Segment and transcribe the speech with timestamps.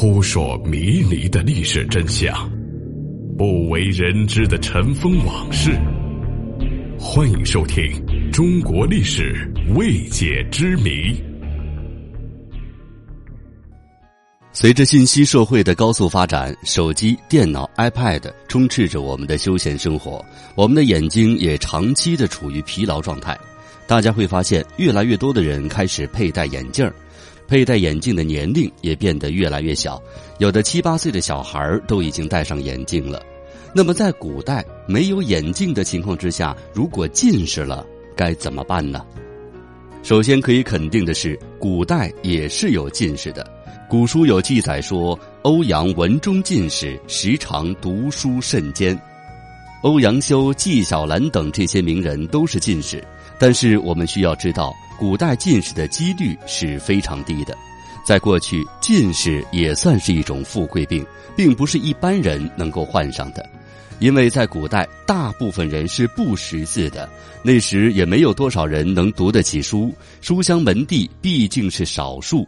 [0.00, 2.48] 扑朔迷离的历史真相，
[3.36, 5.72] 不为人知的尘封往事。
[6.96, 7.82] 欢迎收听
[8.30, 10.90] 《中国历史未解之谜》。
[14.52, 20.24] 随着信息社会的高速发展，手机、电脑、iPad 充斥着我们的休闲生活，
[20.54, 23.36] 我们的眼睛也长期的处于疲劳状态。
[23.88, 26.94] 大家会发现，越来越多的人开始佩戴眼镜儿。
[27.48, 30.00] 佩戴眼镜的年龄也变得越来越小，
[30.36, 33.22] 有的七八岁的小孩都已经戴上眼镜了。
[33.74, 39.02] 那么，在古代没有眼镜的情况之下，如果近视了，该怎么办呢？
[40.02, 43.50] 首先可以肯定的是，古代也是有近视的。
[43.88, 48.98] 古书有记载说，欧阳文中进士，时常读书甚艰。
[49.82, 53.02] 欧阳修、纪晓岚等这些名人都是进士，
[53.38, 54.74] 但是我们需要知道。
[54.98, 57.56] 古代近视的几率是非常低的，
[58.04, 61.06] 在过去，近视也算是一种富贵病，
[61.36, 63.48] 并不是一般人能够患上的。
[64.00, 67.08] 因为在古代，大部分人是不识字的，
[67.44, 72.44] 那时也没有多少人能读得起书，书香门第毕竟是少数，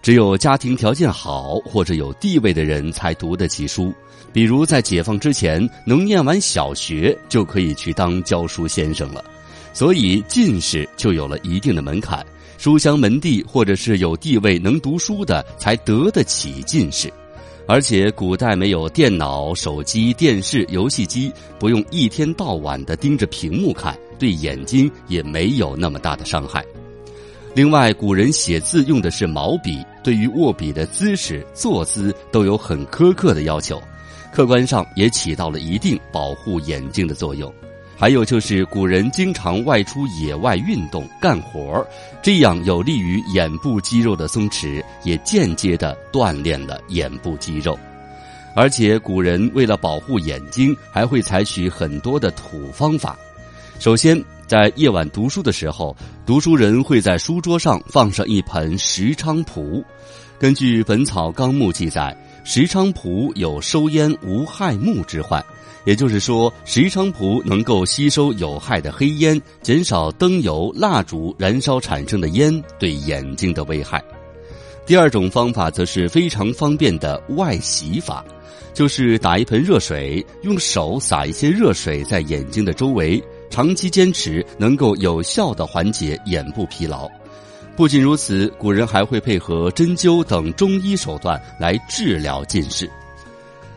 [0.00, 3.92] 只有家庭条件好或者有地位的人才读得起书。
[4.32, 9.22] 比如在解放之前，能念完小学就可以去当教书先生了。
[9.72, 12.24] 所以进士就有了一定的门槛，
[12.58, 17.12] 书香门第或者是有地位能读书的才得得起进士，
[17.66, 26.64] 而且古代没有电脑、手机、电视、游戏机，不用一天到晚的盯着屏幕看，对眼睛也没有那么大的伤害。
[27.54, 33.80] 另外，古人写字用的是毛笔，对于握笔的姿势、坐姿都有很苛刻的要求，
[34.32, 37.52] 客观上也起到了一定保护眼睛的作用。
[38.00, 41.86] 还有就是，古人经常外出野外运动干活儿
[42.22, 47.78] 这样有利于眼部肌肉的松弛，也间接的锻炼了眼部肌肉。
[48.56, 53.18] 而且，古人为了保护眼睛，还会采取很多的土方法。
[53.78, 55.94] 首先，在夜晚读书的时候，
[56.24, 59.84] 读书人会在书桌上放上一盆石菖蒲。
[60.38, 65.44] 根据《本草纲目》记载，石菖蒲有收烟无害目之患。
[65.86, 74.02] 也就是说，石菖蒲能够吸收有害的黑烟，减少灯油、蜡烛燃烧产生的烟对眼睛的危害。
[74.84, 78.22] 第二种方法则是非常方便的外洗法，
[78.74, 87.08] 就是打一盆热水，用手洒一些热水在眼睛的周围，长期坚持能够有效的缓解眼部疲劳。
[87.80, 92.86] 不仅如此，古人还会配合针灸等中医手段来治疗近视。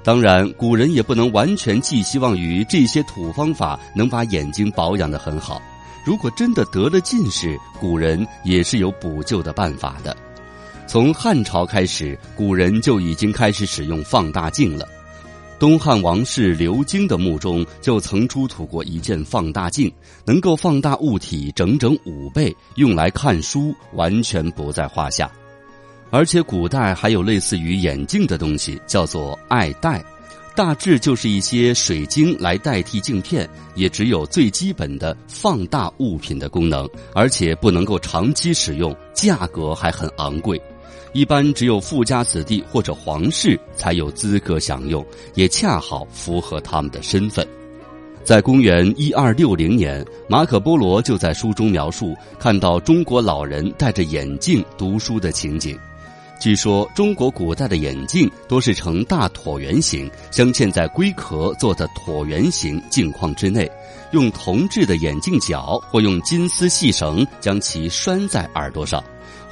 [0.03, 5.61] 当然，古人也不能完全寄希望于这些土方法能把眼睛保养得很好。
[6.05, 10.13] 如果真的得了近视，古人也是有补救的办法的。
[10.85, 14.85] 从汉朝开始，古人就已经开始使用放大镜了。
[15.63, 19.89] 东汉王室刘京的墓中就曾出土过一件放大镜，
[20.25, 25.31] 能够放大物体整整五倍，用来看书完全不在话下。
[26.09, 30.03] 而且古代还有类似于眼镜的东西，叫做爱戴，
[30.53, 36.85] 大致就是一些水晶来代替镜片，也只有最基本的放大物品的功能，
[37.15, 40.61] 而且不能够长期使用，价格还很昂贵，
[41.11, 45.05] 一般只有富家子弟或者皇室才有资格享用，
[45.35, 47.47] 也恰好符合他们的身份。
[48.23, 55.77] 在公元一二六零年，马可波罗就在书中描述看到中国老人戴着眼镜读书的情景。
[56.39, 63.69] 据说中国古代的眼镜都是呈大椭圆形，镶嵌在龟壳做的椭圆形镜框之内，
[64.11, 69.01] 用铜制的眼镜角或用金丝细绳将其拴在耳朵上，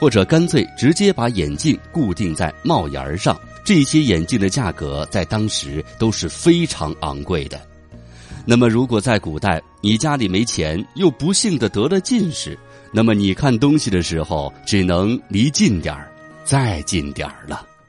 [0.01, 3.39] 或者干脆直接把眼镜固定在帽檐上。
[3.63, 7.61] 这些眼镜的价格在当时都是非常昂贵的。
[8.43, 12.57] 那么，如果在古代你家里没钱，又不幸的得了近视，
[12.91, 16.11] 那么你看东西的时候只能离近点儿。
[16.43, 17.67] 再近点儿了。